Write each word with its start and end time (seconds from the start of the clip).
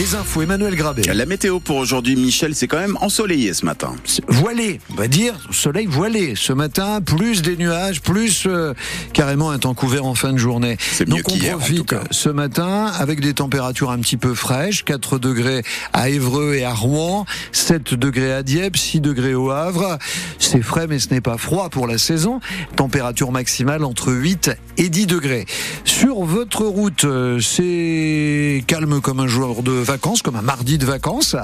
Les 0.00 0.14
infos, 0.14 0.40
Emmanuel 0.40 0.76
Grabé. 0.76 1.02
La 1.02 1.26
météo 1.26 1.60
pour 1.60 1.76
aujourd'hui, 1.76 2.16
Michel, 2.16 2.54
c'est 2.54 2.66
quand 2.66 2.78
même 2.78 2.96
ensoleillé 3.02 3.52
ce 3.52 3.66
matin. 3.66 3.94
Voilé, 4.28 4.80
on 4.90 4.94
va 4.94 5.08
dire, 5.08 5.34
soleil 5.50 5.84
voilé. 5.84 6.36
Ce 6.36 6.54
matin, 6.54 7.02
plus 7.02 7.42
des 7.42 7.58
nuages, 7.58 8.00
plus 8.00 8.44
euh, 8.46 8.72
carrément 9.12 9.50
un 9.50 9.58
temps 9.58 9.74
couvert 9.74 10.06
en 10.06 10.14
fin 10.14 10.32
de 10.32 10.38
journée. 10.38 10.78
Mieux 11.00 11.04
Donc 11.04 11.28
on 11.28 11.36
profite 11.36 11.94
ce 12.10 12.30
matin 12.30 12.86
avec 12.86 13.20
des 13.20 13.34
températures 13.34 13.90
un 13.90 13.98
petit 13.98 14.16
peu 14.16 14.32
fraîches, 14.34 14.86
4 14.86 15.18
degrés 15.18 15.62
à 15.92 16.08
Évreux 16.08 16.54
et 16.54 16.64
à 16.64 16.72
Rouen, 16.72 17.26
7 17.52 17.92
degrés 17.92 18.32
à 18.32 18.42
Dieppe, 18.42 18.78
6 18.78 19.02
degrés 19.02 19.34
au 19.34 19.50
Havre. 19.50 19.98
C'est 20.38 20.62
frais 20.62 20.86
mais 20.86 20.98
ce 20.98 21.10
n'est 21.10 21.20
pas 21.20 21.36
froid 21.36 21.68
pour 21.68 21.86
la 21.86 21.98
saison. 21.98 22.40
Température 22.74 23.32
maximale 23.32 23.84
entre 23.84 24.14
8 24.14 24.50
et 24.78 24.88
10 24.88 25.06
degrés. 25.06 25.44
Sur 25.84 26.22
votre 26.22 26.64
route, 26.64 27.04
euh, 27.04 27.38
c'est 27.38 28.64
calme 28.66 29.02
comme 29.02 29.20
un 29.20 29.26
jour 29.26 29.62
de 29.62 29.89
comme 29.98 30.36
un 30.36 30.42
mardi 30.42 30.78
de 30.78 30.86
vacances, 30.86 31.36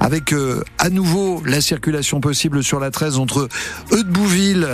avec 0.00 0.32
euh, 0.32 0.64
à 0.78 0.90
nouveau 0.90 1.42
la 1.46 1.60
circulation 1.60 2.20
possible 2.20 2.64
sur 2.64 2.80
la 2.80 2.90
13 2.90 3.18
entre 3.18 3.48
Eudes-Bouville 3.92 4.66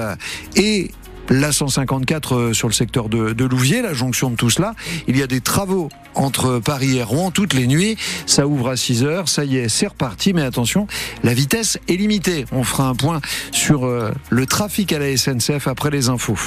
et 0.56 0.90
la 1.28 1.52
154 1.52 2.34
euh, 2.34 2.52
sur 2.54 2.68
le 2.68 2.72
secteur 2.72 3.08
de, 3.08 3.32
de 3.32 3.44
Louviers, 3.44 3.82
la 3.82 3.92
jonction 3.92 4.30
de 4.30 4.36
tout 4.36 4.48
cela. 4.48 4.74
Il 5.08 5.18
y 5.18 5.22
a 5.22 5.26
des 5.26 5.40
travaux 5.40 5.90
entre 6.14 6.58
Paris 6.58 6.96
et 6.96 7.02
Rouen 7.02 7.30
toutes 7.30 7.52
les 7.52 7.66
nuits. 7.66 7.96
Ça 8.24 8.46
ouvre 8.46 8.70
à 8.70 8.76
6 8.76 9.04
heures. 9.04 9.28
Ça 9.28 9.44
y 9.44 9.56
est, 9.58 9.68
c'est 9.68 9.88
reparti. 9.88 10.32
Mais 10.32 10.42
attention, 10.42 10.86
la 11.22 11.34
vitesse 11.34 11.78
est 11.88 11.96
limitée. 11.96 12.46
On 12.50 12.64
fera 12.64 12.88
un 12.88 12.94
point 12.94 13.20
sur 13.52 13.84
euh, 13.84 14.10
le 14.30 14.46
trafic 14.46 14.92
à 14.92 14.98
la 14.98 15.14
SNCF 15.16 15.68
après 15.68 15.90
les 15.90 16.08
infos. 16.08 16.38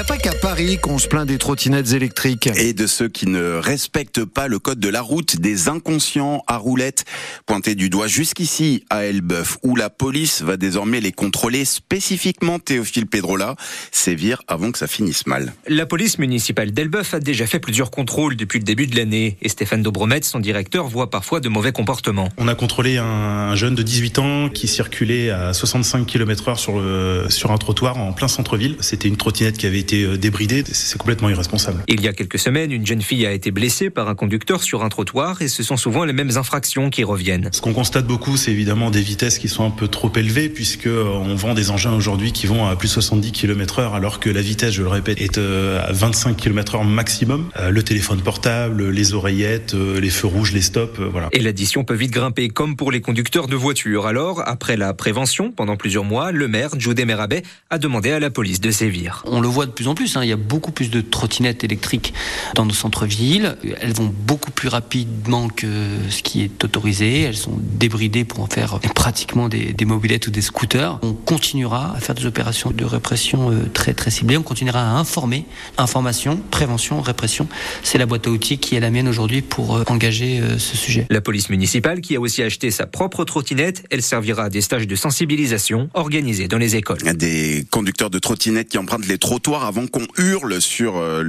N'y 0.00 0.06
a 0.06 0.06
pas 0.06 0.16
qu'à 0.16 0.32
Paris 0.32 0.78
qu'on 0.78 0.96
se 0.96 1.06
plaint 1.06 1.26
des 1.28 1.36
trottinettes 1.36 1.92
électriques. 1.92 2.48
Et 2.56 2.72
de 2.72 2.86
ceux 2.86 3.10
qui 3.10 3.26
ne 3.26 3.56
respectent 3.56 4.24
pas 4.24 4.48
le 4.48 4.58
code 4.58 4.80
de 4.80 4.88
la 4.88 5.02
route, 5.02 5.38
des 5.38 5.68
inconscients 5.68 6.42
à 6.46 6.56
roulettes 6.56 7.04
pointés 7.44 7.74
du 7.74 7.90
doigt 7.90 8.06
jusqu'ici 8.06 8.82
à 8.88 9.04
Elbeuf, 9.04 9.58
où 9.62 9.76
la 9.76 9.90
police 9.90 10.40
va 10.40 10.56
désormais 10.56 11.02
les 11.02 11.12
contrôler 11.12 11.66
spécifiquement 11.66 12.58
Théophile 12.58 13.08
Pedrola, 13.08 13.56
sévir 13.92 14.42
avant 14.48 14.72
que 14.72 14.78
ça 14.78 14.86
finisse 14.86 15.26
mal. 15.26 15.52
La 15.68 15.84
police 15.84 16.18
municipale 16.18 16.70
d'Elbeuf 16.70 17.12
a 17.12 17.20
déjà 17.20 17.46
fait 17.46 17.60
plusieurs 17.60 17.90
contrôles 17.90 18.36
depuis 18.36 18.58
le 18.58 18.64
début 18.64 18.86
de 18.86 18.96
l'année 18.96 19.36
et 19.42 19.50
Stéphane 19.50 19.82
Dobromet, 19.82 20.22
son 20.22 20.40
directeur, 20.40 20.88
voit 20.88 21.10
parfois 21.10 21.40
de 21.40 21.50
mauvais 21.50 21.72
comportements. 21.72 22.30
On 22.38 22.48
a 22.48 22.54
contrôlé 22.54 22.96
un, 22.96 23.04
un 23.04 23.54
jeune 23.54 23.74
de 23.74 23.82
18 23.82 24.18
ans 24.18 24.48
qui 24.48 24.66
circulait 24.66 25.28
à 25.28 25.52
65 25.52 26.06
km/h 26.06 26.56
sur, 26.56 26.80
le, 26.80 27.26
sur 27.28 27.50
un 27.50 27.58
trottoir 27.58 27.98
en 27.98 28.14
plein 28.14 28.28
centre-ville. 28.28 28.76
C'était 28.80 29.08
une 29.08 29.18
trottinette 29.18 29.58
qui 29.58 29.66
avait 29.66 29.78
été 29.78 29.89
euh, 29.94 30.16
débridée. 30.16 30.64
C'est 30.70 30.98
complètement 30.98 31.28
irresponsable. 31.28 31.82
Il 31.88 32.00
y 32.00 32.08
a 32.08 32.12
quelques 32.12 32.38
semaines, 32.38 32.72
une 32.72 32.86
jeune 32.86 33.02
fille 33.02 33.26
a 33.26 33.32
été 33.32 33.50
blessée 33.50 33.90
par 33.90 34.08
un 34.08 34.14
conducteur 34.14 34.62
sur 34.62 34.82
un 34.82 34.88
trottoir 34.88 35.42
et 35.42 35.48
ce 35.48 35.62
sont 35.62 35.76
souvent 35.76 36.04
les 36.04 36.12
mêmes 36.12 36.36
infractions 36.36 36.90
qui 36.90 37.04
reviennent. 37.04 37.48
Ce 37.52 37.60
qu'on 37.60 37.72
constate 37.72 38.06
beaucoup, 38.06 38.36
c'est 38.36 38.52
évidemment 38.52 38.90
des 38.90 39.02
vitesses 39.02 39.38
qui 39.38 39.48
sont 39.48 39.64
un 39.64 39.70
peu 39.70 39.88
trop 39.88 40.12
élevées 40.16 40.48
puisque 40.48 40.86
euh, 40.86 41.04
on 41.04 41.34
vend 41.34 41.54
des 41.54 41.70
engins 41.70 41.92
aujourd'hui 41.92 42.32
qui 42.32 42.46
vont 42.46 42.66
à 42.66 42.76
plus 42.76 42.88
de 42.88 42.92
70 42.94 43.32
km/h 43.32 43.94
alors 43.94 44.20
que 44.20 44.30
la 44.30 44.42
vitesse, 44.42 44.72
je 44.72 44.82
le 44.82 44.88
répète, 44.88 45.20
est 45.20 45.38
euh, 45.38 45.80
à 45.86 45.92
25 45.92 46.36
km/h 46.36 46.86
maximum. 46.86 47.48
Euh, 47.58 47.70
Le 47.70 47.82
téléphone 47.82 48.20
portable, 48.20 48.90
les 48.90 49.14
oreillettes, 49.14 49.74
euh, 49.74 50.00
les 50.00 50.10
feux 50.10 50.26
rouges, 50.26 50.52
les 50.52 50.62
stops, 50.62 50.98
euh, 51.00 51.08
voilà. 51.10 51.28
Et 51.32 51.40
l'addition 51.40 51.84
peut 51.84 51.94
vite 51.94 52.10
grimper, 52.10 52.48
comme 52.48 52.76
pour 52.76 52.92
les 52.92 53.00
conducteurs 53.00 53.46
de 53.46 53.56
voitures. 53.56 54.06
Alors, 54.06 54.42
après 54.46 54.76
la 54.76 54.94
prévention, 54.94 55.52
pendant 55.52 55.76
plusieurs 55.76 56.04
mois, 56.04 56.32
le 56.32 56.48
maire, 56.48 56.70
Judé 56.78 57.04
Merabet, 57.04 57.42
a 57.70 57.78
demandé 57.78 58.10
à 58.10 58.20
la 58.20 58.30
police 58.30 58.60
de 58.60 58.70
sévir. 58.70 59.22
On 59.26 59.40
le 59.40 59.48
voit 59.48 59.66
de 59.66 59.70
plus 59.80 59.88
en 59.88 59.94
plus, 59.94 60.14
hein, 60.18 60.22
il 60.22 60.28
y 60.28 60.32
a 60.32 60.36
beaucoup 60.36 60.72
plus 60.72 60.90
de 60.90 61.00
trottinettes 61.00 61.64
électriques 61.64 62.12
dans 62.54 62.66
nos 62.66 62.74
centres-villes. 62.74 63.56
Elles 63.80 63.94
vont 63.94 64.12
beaucoup 64.26 64.50
plus 64.50 64.68
rapidement 64.68 65.48
que 65.48 65.66
ce 66.10 66.22
qui 66.22 66.42
est 66.42 66.62
autorisé. 66.62 67.22
Elles 67.22 67.38
sont 67.38 67.58
débridées 67.58 68.26
pour 68.26 68.40
en 68.40 68.46
faire 68.46 68.78
pratiquement 68.94 69.48
des, 69.48 69.72
des 69.72 69.84
mobilettes 69.86 70.26
ou 70.26 70.30
des 70.30 70.42
scooters. 70.42 70.98
On 71.00 71.14
continuera 71.14 71.96
à 71.96 72.00
faire 72.00 72.14
des 72.14 72.26
opérations 72.26 72.72
de 72.72 72.84
répression 72.84 73.52
euh, 73.52 73.70
très 73.72 73.94
très 73.94 74.10
ciblées. 74.10 74.36
On 74.36 74.42
continuera 74.42 74.82
à 74.82 74.98
informer. 74.98 75.46
Information, 75.78 76.38
prévention, 76.50 77.00
répression. 77.00 77.48
C'est 77.82 77.96
la 77.96 78.04
boîte 78.04 78.26
à 78.26 78.30
outils 78.30 78.58
qui 78.58 78.76
est 78.76 78.80
la 78.80 78.90
mienne 78.90 79.08
aujourd'hui 79.08 79.40
pour 79.40 79.76
euh, 79.76 79.84
engager 79.86 80.40
euh, 80.40 80.58
ce 80.58 80.76
sujet. 80.76 81.06
La 81.08 81.22
police 81.22 81.48
municipale, 81.48 82.02
qui 82.02 82.16
a 82.16 82.20
aussi 82.20 82.42
acheté 82.42 82.70
sa 82.70 82.86
propre 82.86 83.24
trottinette, 83.24 83.82
elle 83.88 84.02
servira 84.02 84.44
à 84.44 84.50
des 84.50 84.60
stages 84.60 84.86
de 84.86 84.94
sensibilisation 84.94 85.88
organisés 85.94 86.48
dans 86.48 86.58
les 86.58 86.76
écoles. 86.76 86.98
Des 87.16 87.64
conducteurs 87.70 88.10
de 88.10 88.18
trottinettes 88.18 88.68
qui 88.68 88.76
empruntent 88.76 89.08
les 89.08 89.16
trottoirs 89.16 89.59
avant 89.64 89.86
qu'on 89.86 90.06
hurle 90.16 90.60
sur, 90.60 90.96
euh, 90.96 91.22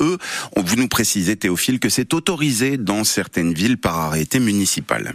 eux. 0.00 0.18
Vous 0.56 0.76
nous 0.76 0.88
précisez, 0.88 1.36
Théophile, 1.36 1.80
que 1.80 1.88
c'est 1.88 2.14
autorisé 2.14 2.76
dans 2.76 3.04
certaines 3.04 3.52
villes 3.52 3.78
par 3.78 3.98
arrêté 3.98 4.40
municipal. 4.40 5.14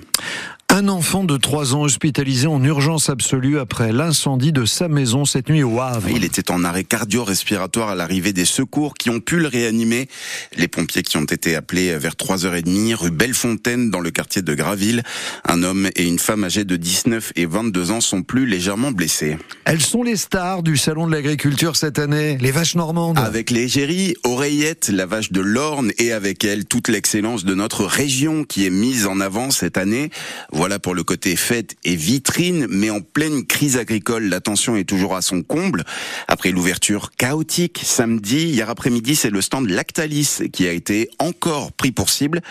Un 0.78 0.90
enfant 0.90 1.24
de 1.24 1.38
3 1.38 1.74
ans 1.74 1.84
hospitalisé 1.84 2.47
en 2.47 2.62
urgence 2.62 3.09
absolue 3.09 3.59
après 3.59 3.94
l'incendie 3.94 4.52
de 4.52 4.66
sa 4.66 4.90
maison 4.90 5.24
cette 5.24 5.47
nuit 5.47 5.63
au 5.63 5.80
Havre. 5.80 6.09
Il 6.09 6.25
était 6.25 6.52
en 6.52 6.66
arrêt 6.66 6.84
cardio-respiratoire 6.84 7.88
à 7.88 7.96
l'arrivée 7.96 8.34
des 8.34 8.44
secours 8.44 8.94
qui 8.96 9.09
ont 9.09 9.22
pu 9.22 9.38
le 9.38 9.47
réanimer. 9.47 10.09
Les 10.58 10.68
pompiers 10.68 11.02
qui 11.02 11.16
ont 11.16 11.24
été 11.24 11.56
appelés 11.56 11.97
vers 11.97 12.16
3h30 12.16 12.94
rue 12.94 13.12
Bellefontaine 13.12 13.90
dans 13.90 14.02
le 14.02 14.12
quartier 14.12 14.41
de 14.41 14.53
Graville. 14.53 15.03
Un 15.47 15.64
homme 15.64 15.88
et 15.96 16.06
une 16.06 16.19
femme 16.19 16.44
âgés 16.44 16.66
de 16.66 16.75
19 16.75 17.31
et 17.38 17.46
22 17.46 17.91
ans 17.91 18.02
sont 18.02 18.22
plus 18.22 18.46
légèrement 18.46 18.91
blessés. 18.91 19.38
Elles 19.64 19.81
sont 19.81 20.03
les 20.03 20.18
stars 20.18 20.62
du 20.62 20.75
salon 20.75 21.08
de 21.08 21.14
l'agriculture 21.14 21.78
cette 21.78 22.00
année, 22.00 22.38
les 22.41 22.52
vaches 22.52 22.75
normandes. 22.75 23.18
Avec 23.18 23.50
l'égérie, 23.50 24.16
Oreillette, 24.25 24.90
la 24.90 25.06
vache 25.06 25.31
de 25.31 25.40
l'Orne 25.40 25.94
et 26.00 26.12
avec 26.12 26.44
elle 26.44 26.66
toute 26.66 26.90
l'excellence 26.90 27.46
de 27.46 27.53
notre 27.53 27.85
région 27.85 28.44
qui 28.44 28.66
est 28.66 28.69
mise 28.69 29.06
en 29.06 29.22
avant 29.22 29.52
cette 29.52 29.78
année. 29.78 30.09
Voilà 30.52 30.65
pour 30.81 30.96
le 30.96 31.03
côté 31.03 31.36
fête 31.36 31.76
et 31.84 31.96
vitrine, 31.96 32.66
mais 32.70 32.90
en 32.90 33.00
pleine 33.00 33.46
crise 33.46 33.78
agricole, 33.78 34.24
l'attention 34.24 34.76
est 34.76 34.84
toujours 34.84 35.16
à 35.16 35.22
son 35.22 35.44
comble. 35.44 35.84
Après 36.28 36.52
l'ouverture 36.52 37.12
chaotique 37.18 37.81
samedi, 37.84 38.48
hier 38.48 38.70
après-midi, 38.70 39.16
c'est 39.16 39.30
le 39.30 39.42
stand 39.42 39.70
Lactalis 39.70 40.50
qui 40.52 40.68
a 40.68 40.72
été 40.72 41.09
encore 41.20 41.72
pris 41.72 41.92
pour 41.92 42.09
cible 42.09 42.42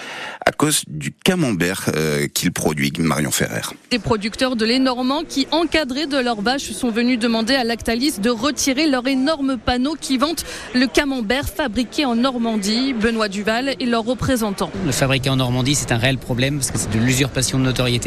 à 0.46 0.52
cause 0.52 0.84
du 0.86 1.12
camembert 1.12 1.90
euh, 1.94 2.28
qu'il 2.28 2.52
produit, 2.52 2.92
Marion 2.98 3.32
Ferrer. 3.32 3.62
Des 3.90 3.98
producteurs 3.98 4.54
de 4.54 4.64
lait 4.64 4.78
normand 4.78 5.22
qui, 5.28 5.48
encadrés 5.50 6.06
de 6.06 6.18
leurs 6.18 6.40
vaches, 6.40 6.70
sont 6.70 6.90
venus 6.90 7.18
demander 7.18 7.54
à 7.54 7.64
Lactalis 7.64 8.20
de 8.20 8.30
retirer 8.30 8.86
leur 8.86 9.06
énorme 9.08 9.58
panneau 9.58 9.96
qui 10.00 10.18
vante 10.18 10.44
le 10.74 10.86
camembert 10.86 11.48
fabriqué 11.48 12.04
en 12.04 12.14
Normandie. 12.14 12.92
Benoît 12.92 13.28
Duval 13.28 13.74
et 13.80 13.86
leurs 13.86 14.04
représentants. 14.04 14.70
Le 14.86 14.92
fabriqué 14.92 15.30
en 15.30 15.36
Normandie, 15.36 15.74
c'est 15.74 15.92
un 15.92 15.98
réel 15.98 16.18
problème 16.18 16.58
parce 16.58 16.70
que 16.70 16.78
c'est 16.78 16.90
de 16.90 16.98
l'usurpation 16.98 17.58
de 17.58 17.64
notoriété. 17.64 18.03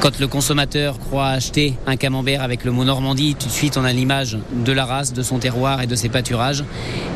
Quand 0.00 0.18
le 0.20 0.26
consommateur 0.26 0.98
croit 0.98 1.28
acheter 1.28 1.74
un 1.86 1.96
camembert 1.96 2.42
avec 2.42 2.64
le 2.64 2.72
mot 2.72 2.84
Normandie, 2.84 3.36
tout 3.38 3.46
de 3.46 3.52
suite 3.52 3.76
on 3.76 3.84
a 3.84 3.92
l'image 3.92 4.38
de 4.52 4.72
la 4.72 4.84
race, 4.84 5.12
de 5.12 5.22
son 5.22 5.38
terroir 5.38 5.80
et 5.82 5.86
de 5.86 5.94
ses 5.96 6.08
pâturages. 6.08 6.64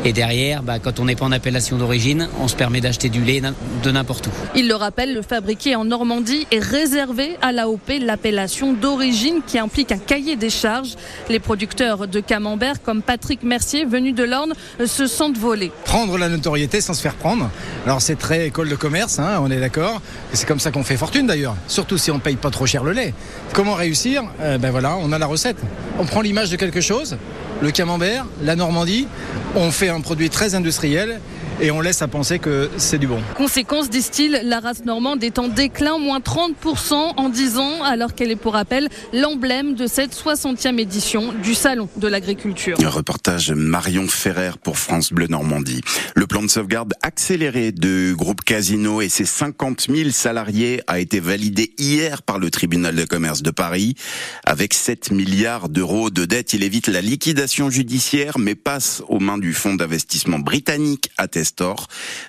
Et 0.04 0.12
derrière, 0.12 0.62
bah, 0.62 0.78
quand 0.78 1.00
on 1.00 1.04
n'est 1.04 1.16
pas 1.16 1.26
en 1.26 1.32
appellation 1.32 1.76
d'origine, 1.76 2.28
on 2.40 2.48
se 2.48 2.56
permet 2.56 2.80
d'acheter 2.80 3.08
du 3.08 3.22
lait 3.22 3.42
de 3.82 3.90
n'importe 3.90 4.28
où. 4.28 4.30
Il 4.54 4.68
le 4.68 4.74
rappelle, 4.74 5.12
le 5.12 5.22
fabriqué 5.22 5.76
en 5.76 5.84
Normandie 5.84 6.46
est 6.50 6.58
réservé 6.60 7.36
à 7.42 7.52
l'AOP, 7.52 7.98
l'appellation 8.00 8.72
d'origine 8.72 9.40
qui 9.46 9.58
implique 9.58 9.92
un 9.92 9.98
cahier 9.98 10.36
des 10.36 10.50
charges. 10.50 10.94
Les 11.28 11.40
producteurs 11.40 12.08
de 12.08 12.20
camembert 12.20 12.82
comme 12.82 13.02
Patrick 13.02 13.42
Mercier, 13.42 13.84
venu 13.84 14.12
de 14.12 14.24
l'Orne, 14.24 14.54
se 14.84 15.06
sentent 15.06 15.36
volés. 15.38 15.72
prendre 15.84 16.16
la 16.16 16.28
notoriété 16.28 16.80
sans 16.80 16.94
se 16.94 17.02
faire 17.02 17.14
prendre. 17.14 17.50
Alors 17.84 18.00
c'est 18.00 18.16
très 18.16 18.46
école 18.46 18.68
de 18.68 18.76
commerce, 18.76 19.18
hein, 19.18 19.38
on 19.42 19.50
est 19.50 19.60
d'accord. 19.60 20.00
Et 20.32 20.36
C'est 20.36 20.46
comme 20.46 20.60
ça 20.60 20.70
qu'on 20.70 20.84
fait 20.84 20.96
fortune 20.96 21.26
d'ailleurs, 21.26 21.56
surtout 21.66 21.98
si 21.98 22.07
on 22.10 22.19
paye 22.19 22.36
pas 22.36 22.50
trop 22.50 22.66
cher 22.66 22.84
le 22.84 22.92
lait. 22.92 23.14
Comment 23.52 23.74
réussir? 23.74 24.22
Euh, 24.41 24.58
Ben 24.58 24.70
voilà, 24.70 24.96
on 25.00 25.12
a 25.12 25.19
la 25.19 25.26
recette. 25.26 25.58
On 25.98 26.04
prend 26.04 26.20
l'image 26.20 26.50
de 26.50 26.56
quelque 26.56 26.80
chose, 26.80 27.16
le 27.60 27.70
camembert, 27.70 28.24
la 28.42 28.56
Normandie, 28.56 29.06
on 29.54 29.70
fait 29.70 29.88
un 29.88 30.00
produit 30.00 30.30
très 30.30 30.54
industriel 30.54 31.20
et 31.60 31.70
on 31.70 31.80
laisse 31.80 32.02
à 32.02 32.08
penser 32.08 32.38
que 32.38 32.70
c'est 32.76 32.98
du 32.98 33.06
bon. 33.06 33.20
Conséquence, 33.36 33.91
disent-ils, 33.91 34.41
la 34.44 34.60
race 34.60 34.84
normande 34.84 35.24
est 35.24 35.38
en 35.38 35.48
déclin, 35.48 35.99
moins 35.99 36.20
30% 36.20 36.93
en 37.16 37.28
10 37.28 37.58
ans, 37.58 37.82
alors 37.82 38.14
qu'elle 38.14 38.31
est 38.31 38.37
pour 38.37 38.52
rappel 38.52 38.88
l'emblème 39.12 39.75
de 39.75 39.87
cette 39.87 40.14
60e 40.14 40.78
édition 40.78 41.32
du 41.43 41.55
Salon 41.55 41.88
de 41.96 42.08
l'agriculture. 42.08 42.78
Un 42.84 42.88
reportage 42.88 43.50
Marion 43.50 44.06
Ferrer 44.06 44.52
pour 44.62 44.78
France 44.78 45.12
Bleu 45.12 45.26
Normandie. 45.26 45.81
Le 46.14 46.26
plan 46.26 46.43
de 46.43 46.49
sauvegarde 46.49 46.94
accéléré 47.02 47.72
de 47.72 48.12
groupe 48.12 48.43
Casino 48.43 49.00
et 49.00 49.08
ses 49.08 49.25
50 49.25 49.87
000 49.90 50.10
salariés 50.10 50.81
a 50.87 51.00
été 51.00 51.20
validé 51.20 51.72
hier 51.78 52.22
par 52.22 52.38
le 52.38 52.50
tribunal 52.50 52.94
de 52.94 53.05
commerce 53.05 53.43
de 53.43 53.50
Paris. 53.50 53.94
Avec 54.44 54.75
7 54.75 55.10
milliards 55.10 55.69
d'euros 55.69 56.10
de 56.10 56.25
dette, 56.25 56.52
il 56.52 56.62
évite 56.62 56.88
la 56.88 57.00
liquidation 57.00 57.70
judiciaire 57.70 58.38
mais 58.38 58.55
passe 58.55 59.02
aux 59.08 59.20
mains 59.20 59.38
du 59.38 59.52
fonds 59.52 59.75
d'investissement 59.75 60.38
britannique 60.38 61.10
Nestor. 61.48 61.86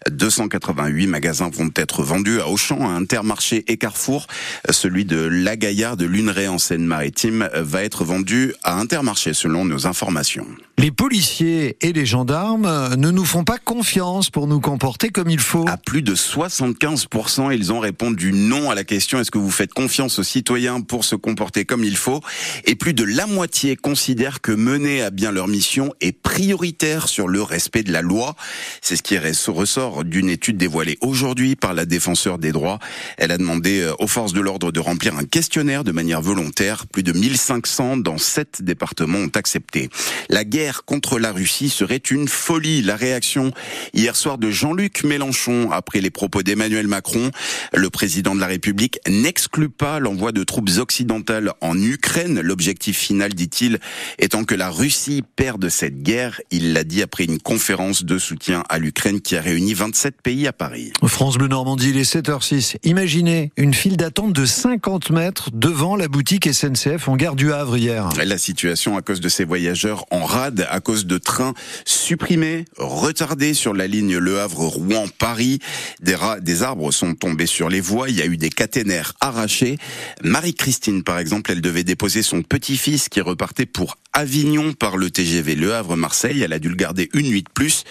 288 0.09 1.07
magasins 1.07 1.49
vont 1.49 1.71
être 1.75 2.03
vendus 2.03 2.39
à 2.39 2.47
Auchan, 2.47 2.89
à 2.89 2.93
Intermarché 2.93 3.65
et 3.67 3.75
Carrefour. 3.75 4.27
Celui 4.69 5.03
de 5.03 5.17
La 5.17 5.57
Gaillarde, 5.57 6.01
Luneray 6.01 6.47
en 6.47 6.57
Seine-Maritime, 6.57 7.49
va 7.53 7.83
être 7.83 8.05
vendu 8.05 8.53
à 8.63 8.79
Intermarché 8.79 9.33
selon 9.33 9.65
nos 9.65 9.87
informations. 9.87 10.47
Les 10.77 10.91
policiers 10.91 11.75
et 11.81 11.91
les 11.91 12.05
gendarmes 12.05 12.95
ne 12.95 13.11
nous 13.11 13.25
font 13.25 13.43
pas 13.43 13.57
confiance 13.57 14.29
pour 14.29 14.47
nous 14.47 14.61
comporter 14.61 15.09
comme 15.09 15.29
il 15.29 15.41
faut. 15.41 15.67
À 15.67 15.75
plus 15.75 16.01
de 16.01 16.15
75%, 16.15 17.53
ils 17.53 17.73
ont 17.73 17.81
répondu 17.81 18.31
non 18.31 18.71
à 18.71 18.75
la 18.75 18.85
question 18.85 19.19
est-ce 19.19 19.31
que 19.31 19.37
vous 19.37 19.51
faites 19.51 19.73
confiance 19.73 20.19
aux 20.19 20.23
citoyens 20.23 20.79
pour 20.79 21.03
se 21.03 21.15
comporter 21.15 21.65
comme 21.65 21.83
il 21.83 21.97
faut? 21.97 22.21
Et 22.63 22.75
plus 22.75 22.93
de 22.93 23.03
la 23.03 23.27
moitié 23.27 23.75
considèrent 23.75 24.39
que 24.39 24.53
mener 24.53 25.01
à 25.01 25.09
bien 25.09 25.31
leur 25.31 25.49
mission 25.49 25.93
est 25.99 26.13
prioritaire 26.13 27.09
sur 27.09 27.27
le 27.27 27.41
respect 27.41 27.83
de 27.83 27.91
la 27.91 28.01
loi. 28.01 28.37
C'est 28.81 28.95
ce 28.95 29.03
qui 29.03 29.08
ressort 29.17 30.03
d'une 30.03 30.29
étude 30.29 30.57
dévoilée 30.57 30.97
aujourd'hui 31.01 31.55
par 31.55 31.73
la 31.73 31.85
défenseur 31.85 32.37
des 32.37 32.51
droits. 32.51 32.79
Elle 33.17 33.31
a 33.31 33.37
demandé 33.37 33.81
euh, 33.81 33.93
aux 33.99 34.07
forces 34.07 34.33
de 34.33 34.41
l'ordre 34.41 34.71
de 34.71 34.79
remplir 34.79 35.17
un 35.17 35.23
questionnaire 35.23 35.83
de 35.83 35.91
manière 35.91 36.21
volontaire. 36.21 36.85
Plus 36.87 37.03
de 37.03 37.11
1500 37.11 37.97
dans 37.97 38.17
sept 38.17 38.61
départements 38.61 39.19
ont 39.19 39.31
accepté. 39.35 39.89
La 40.29 40.43
guerre 40.43 40.85
contre 40.85 41.19
la 41.19 41.31
Russie 41.31 41.69
serait 41.69 41.97
une 41.97 42.27
folie. 42.27 42.81
La 42.81 42.95
réaction 42.95 43.51
hier 43.93 44.15
soir 44.15 44.37
de 44.37 44.51
Jean-Luc 44.51 45.03
Mélenchon 45.03 45.71
après 45.71 46.01
les 46.01 46.11
propos 46.11 46.43
d'Emmanuel 46.43 46.87
Macron. 46.87 47.31
Le 47.73 47.89
président 47.89 48.35
de 48.35 48.39
la 48.39 48.47
République 48.47 48.99
n'exclut 49.07 49.69
pas 49.69 49.99
l'envoi 49.99 50.31
de 50.31 50.43
troupes 50.43 50.69
occidentales 50.77 51.53
en 51.61 51.79
Ukraine. 51.81 52.41
L'objectif 52.41 52.97
final, 52.97 53.33
dit-il, 53.33 53.79
étant 54.19 54.43
que 54.43 54.55
la 54.55 54.69
Russie 54.69 55.23
perde 55.35 55.69
cette 55.69 56.03
guerre. 56.03 56.41
Il 56.51 56.73
l'a 56.73 56.83
dit 56.83 57.01
après 57.01 57.23
une 57.23 57.39
conférence 57.39 58.03
de 58.03 58.17
soutien 58.17 58.63
à 58.69 58.77
l'Ukraine 58.77 58.98
qui 58.99 59.37
a 59.37 59.41
réuni 59.41 59.73
27 59.73 60.21
pays 60.21 60.45
à 60.45 60.51
Paris. 60.51 60.91
France 61.05 61.37
Bleu 61.37 61.47
Normandie, 61.47 61.93
les 61.93 62.03
7h06. 62.03 62.75
Imaginez 62.83 63.51
une 63.55 63.73
file 63.73 63.95
d'attente 63.95 64.33
de 64.33 64.45
50 64.45 65.11
mètres 65.11 65.49
devant 65.53 65.95
la 65.95 66.09
boutique 66.09 66.51
SNCF 66.51 67.07
en 67.07 67.15
gare 67.15 67.35
du 67.35 67.53
Havre 67.53 67.77
hier. 67.77 68.09
La 68.23 68.37
situation 68.37 68.97
à 68.97 69.01
cause 69.01 69.21
de 69.21 69.29
ces 69.29 69.45
voyageurs 69.45 70.05
en 70.11 70.25
rade 70.25 70.67
à 70.69 70.81
cause 70.81 71.05
de 71.05 71.17
trains 71.17 71.53
supprimés, 71.85 72.65
retardés 72.77 73.53
sur 73.53 73.73
la 73.73 73.87
ligne 73.87 74.17
Le 74.17 74.41
Havre-Rouen-Paris. 74.41 75.59
Des, 76.01 76.17
des 76.41 76.63
arbres 76.63 76.91
sont 76.91 77.15
tombés 77.15 77.45
sur 77.45 77.69
les 77.69 77.81
voies, 77.81 78.09
il 78.09 78.17
y 78.17 78.21
a 78.21 78.25
eu 78.25 78.37
des 78.37 78.49
caténaires 78.49 79.13
arrachés. 79.21 79.77
Marie-Christine, 80.23 81.03
par 81.03 81.19
exemple, 81.19 81.51
elle 81.51 81.61
devait 81.61 81.85
déposer 81.85 82.21
son 82.21 82.41
petit-fils 82.41 83.07
qui 83.07 83.21
repartait 83.21 83.65
pour 83.65 83.95
Avignon 84.11 84.73
par 84.73 84.97
le 84.97 85.09
TGV 85.09 85.55
Le 85.55 85.73
Havre-Marseille. 85.73 86.41
Elle 86.41 86.53
a 86.53 86.59
dû 86.59 86.67
le 86.67 86.75
garder 86.75 87.09
une 87.13 87.27
nuit 87.27 87.43
de 87.43 87.49
plus 87.53 87.83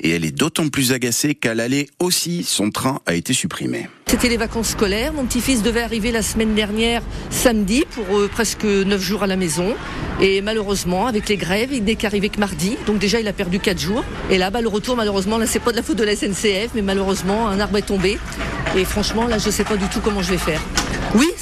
et 0.00 0.10
elle 0.10 0.24
est 0.24 0.32
d'autant 0.32 0.55
plus 0.64 0.92
agacée 0.92 1.34
qu'à 1.34 1.54
l'aller 1.54 1.88
aussi, 2.00 2.42
son 2.42 2.70
train 2.70 3.00
a 3.06 3.14
été 3.14 3.32
supprimé. 3.32 3.88
C'était 4.06 4.28
les 4.28 4.36
vacances 4.36 4.70
scolaires. 4.70 5.12
Mon 5.12 5.24
petit-fils 5.26 5.62
devait 5.62 5.82
arriver 5.82 6.10
la 6.12 6.22
semaine 6.22 6.54
dernière, 6.54 7.02
samedi, 7.30 7.84
pour 7.90 8.18
euh, 8.18 8.28
presque 8.28 8.64
neuf 8.64 9.00
jours 9.02 9.22
à 9.22 9.26
la 9.26 9.36
maison. 9.36 9.74
Et 10.20 10.40
malheureusement, 10.40 11.06
avec 11.06 11.28
les 11.28 11.36
grèves, 11.36 11.72
il 11.72 11.84
n'est 11.84 11.96
qu'arrivé 11.96 12.28
que 12.28 12.40
mardi. 12.40 12.76
Donc 12.86 12.98
déjà, 12.98 13.20
il 13.20 13.28
a 13.28 13.32
perdu 13.32 13.58
quatre 13.60 13.80
jours. 13.80 14.04
Et 14.30 14.38
là, 14.38 14.50
bah, 14.50 14.62
le 14.62 14.68
retour, 14.68 14.96
malheureusement, 14.96 15.38
là, 15.38 15.46
c'est 15.46 15.60
pas 15.60 15.72
de 15.72 15.76
la 15.76 15.82
faute 15.82 15.98
de 15.98 16.04
la 16.04 16.16
SNCF, 16.16 16.70
mais 16.74 16.82
malheureusement, 16.82 17.48
un 17.48 17.60
arbre 17.60 17.76
est 17.76 17.86
tombé. 17.86 18.18
Et 18.76 18.84
franchement, 18.84 19.26
là, 19.26 19.38
je 19.38 19.50
sais 19.50 19.64
pas 19.64 19.76
du 19.76 19.86
tout 19.88 20.00
comment 20.00 20.22
je 20.22 20.30
vais 20.30 20.38
faire. 20.38 20.62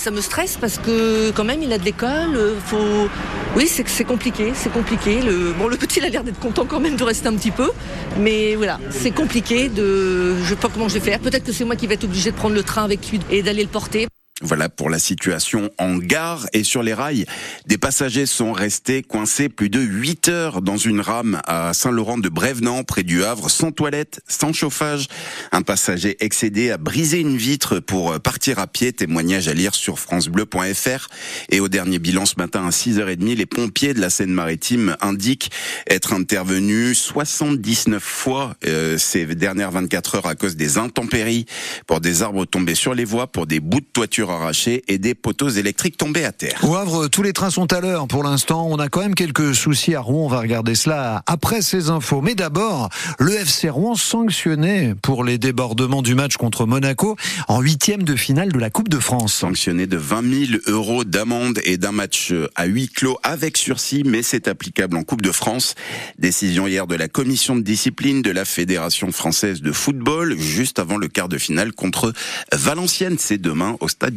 Ça 0.05 0.11
me 0.11 0.21
stresse 0.21 0.59
parce 0.61 0.77
que 0.77 1.31
quand 1.31 1.45
même, 1.45 1.63
il 1.63 1.73
a 1.73 1.79
de 1.79 1.85
l'école. 1.87 2.37
Euh, 2.37 2.61
faut... 2.67 3.09
Oui, 3.57 3.67
c'est 3.67 3.89
c'est 3.89 4.05
compliqué, 4.05 4.53
c'est 4.55 4.71
compliqué. 4.71 5.23
Le... 5.23 5.55
Bon, 5.55 5.67
le 5.67 5.79
petit, 5.79 5.99
il 5.99 6.05
a 6.05 6.11
l'air 6.11 6.23
d'être 6.23 6.39
content 6.39 6.67
quand 6.67 6.79
même 6.79 6.97
de 6.97 7.05
rester 7.05 7.27
un 7.29 7.35
petit 7.35 7.51
peu. 7.51 7.71
Mais 8.19 8.55
voilà, 8.55 8.79
c'est 8.91 9.13
compliqué 9.13 9.71
de... 9.71 10.37
Je 10.43 10.51
sais 10.51 10.57
pas 10.57 10.69
comment 10.69 10.89
je 10.89 10.95
vais 10.99 11.01
faire. 11.01 11.21
Peut-être 11.21 11.45
que 11.45 11.53
c'est 11.53 11.65
moi 11.65 11.75
qui 11.75 11.87
vais 11.87 11.95
être 11.95 12.05
obligé 12.05 12.33
de 12.33 12.37
prendre 12.37 12.55
le 12.55 12.63
train 12.63 12.85
avec 12.85 13.11
lui 13.11 13.19
et 13.31 13.43
d'aller 13.43 13.63
le 13.63 13.71
porter. 13.71 14.07
Voilà 14.45 14.69
pour 14.69 14.91
la 14.91 14.99
situation 14.99 15.71
en 15.79 15.97
gare 15.97 16.47
et 16.53 16.65
sur 16.65 16.83
les 16.83 16.93
rails. 16.93 17.25
Des 17.65 17.79
passagers 17.79 18.27
sont 18.27 18.53
restés 18.53 19.03
coincés 19.03 19.49
plus 19.49 19.71
de 19.71 19.81
8 19.81 20.29
heures 20.29 20.61
dans 20.61 20.77
une 20.77 21.01
rame 21.01 21.41
à 21.47 21.73
Saint-Laurent 21.73 22.19
de 22.19 22.29
Brévenant, 22.29 22.85
près 22.85 23.05
du 23.05 23.25
Havre, 23.25 23.51
sans 23.51 23.73
toilette, 23.73 24.21
sans 24.29 24.53
chauffage. 24.53 25.09
Un 25.51 25.63
passager 25.63 26.19
excédé 26.21 26.71
a 26.71 26.77
brisé 26.77 27.21
une 27.21 27.39
vitre 27.39 27.81
pour 27.81 28.21
partir 28.21 28.59
à 28.59 28.67
pied. 28.67 28.93
Témoignage 28.93 29.49
à 29.49 29.55
lire 29.55 29.75
sur 29.75 29.99
francebleu.fr. 29.99 31.09
Et 31.49 31.61
au 31.61 31.69
dernier 31.69 31.99
bilan 31.99 32.27
ce 32.27 32.35
matin 32.37 32.67
à 32.67 32.71
6h30, 32.71 33.37
les 33.37 33.47
pompiers 33.47 33.95
de 33.95 34.01
la 34.03 34.11
Seine-Maritime 34.11 34.99
indiquent 35.01 35.51
être 35.89 36.13
intervenus 36.13 36.99
79 36.99 38.03
fois 38.03 38.57
euh, 38.67 38.99
ces 38.99 39.25
dernières 39.25 39.71
24 39.71 40.17
heures 40.17 40.27
à 40.27 40.35
cause 40.35 40.55
des 40.55 40.77
intempéries, 40.77 41.47
pour 41.87 42.01
des 42.01 42.21
arbres 42.21 42.45
tombés 42.45 42.75
sur 42.75 42.93
les 42.93 43.07
voies, 43.07 43.27
pour 43.27 43.47
des 43.47 43.61
bouts 43.61 43.81
de 43.81 43.87
toiture 43.87 44.34
arrachés 44.35 44.83
et 44.89 44.99
des 44.99 45.15
poteaux 45.15 45.49
électriques 45.49 45.97
tombés 45.97 46.25
à 46.25 46.33
terre. 46.33 46.59
Au 46.63 46.75
Havre, 46.77 47.09
tous 47.09 47.23
les 47.23 47.33
trains 47.33 47.51
sont 47.51 47.73
à 47.73 47.81
l'heure 47.81 48.07
pour 48.07 48.23
l'instant. 48.23 48.67
On 48.69 48.79
a 48.79 48.89
quand 48.89 49.01
même 49.01 49.15
quelques 49.15 49.55
soucis 49.55 49.95
à 49.95 50.01
Rouen. 50.01 50.27
On 50.27 50.29
va 50.29 50.41
regarder 50.41 50.75
cela 50.75 51.23
après 51.27 51.63
ces 51.63 51.91
infos. 51.91 52.21
Mais 52.21 52.35
d'abord, 52.35 52.91
le 53.19 53.33
FC 53.33 53.69
Rouen 53.69 53.95
sanctionné 53.95 54.95
pour 55.03 55.25
les 55.25 55.39
débordements 55.39 56.03
du 56.03 56.15
match 56.15 56.37
contre 56.37 56.67
Monaco 56.67 57.17
en 57.49 57.61
huitième 57.61 58.03
de 58.03 58.17
finale 58.17 58.53
de 58.53 58.59
la 58.59 58.71
Coupe 58.71 58.89
de 58.89 58.99
France. 58.99 59.35
Sanctionné 59.35 59.87
de 59.87 59.97
20 59.97 60.47
000 60.47 60.61
euros 60.67 61.05
d'amende 61.05 61.61
et 61.65 61.77
d'un 61.77 61.93
match 61.93 62.33
à 62.55 62.67
huis 62.67 62.89
clos 62.89 63.19
avec 63.23 63.57
sursis, 63.57 64.03
mais 64.05 64.23
c'est 64.23 64.49
applicable 64.49 64.97
en 64.97 65.03
Coupe 65.03 65.23
de 65.23 65.33
France. 65.33 65.75
Décision 66.19 66.67
hier 66.67 66.87
de 66.87 66.95
la 66.95 67.09
commission 67.09 67.57
de 67.57 67.63
discipline 67.63 68.23
de 68.23 68.31
la 68.31 68.45
Fédération 68.45 69.13
française 69.13 69.63
de 69.63 69.73
football, 69.73 70.39
juste 70.39 70.79
avant 70.79 70.97
le 70.97 71.09
quart 71.09 71.29
de 71.29 71.39
finale 71.39 71.73
contre 71.73 72.13
Valenciennes. 72.53 73.17
C'est 73.19 73.39
demain 73.39 73.77
au 73.81 73.89
stade 73.89 74.14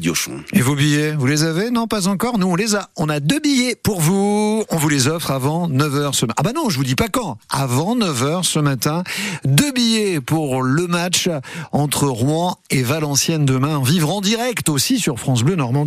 Et 0.53 0.61
vos 0.61 0.75
billets, 0.75 1.13
vous 1.13 1.25
les 1.25 1.43
avez? 1.43 1.71
Non, 1.71 1.87
pas 1.87 2.07
encore. 2.07 2.37
Nous, 2.37 2.47
on 2.47 2.55
les 2.55 2.75
a. 2.75 2.89
On 2.97 3.09
a 3.09 3.19
deux 3.19 3.39
billets 3.39 3.75
pour 3.75 3.99
vous. 3.99 4.63
On 4.69 4.77
vous 4.77 4.89
les 4.89 5.07
offre 5.07 5.31
avant 5.31 5.69
9h 5.69 6.13
ce 6.13 6.25
matin. 6.25 6.35
Ah 6.37 6.43
bah 6.43 6.51
non, 6.55 6.69
je 6.69 6.77
vous 6.77 6.83
dis 6.83 6.95
pas 6.95 7.07
quand. 7.07 7.37
Avant 7.49 7.95
9h 7.95 8.43
ce 8.43 8.59
matin. 8.59 9.03
Deux 9.45 9.71
billets 9.71 10.21
pour 10.21 10.61
le 10.61 10.87
match 10.87 11.29
entre 11.71 12.07
Rouen 12.07 12.57
et 12.69 12.83
Valenciennes 12.83 13.45
demain. 13.45 13.81
Vivre 13.83 14.11
en 14.13 14.21
direct 14.21 14.69
aussi 14.69 14.99
sur 14.99 15.19
France 15.19 15.43
Bleu 15.43 15.55
Normandie. 15.55 15.77